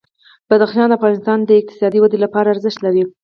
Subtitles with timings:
[0.49, 3.03] بدخشان د افغانستان د اقتصادي ودې لپاره ارزښت لري.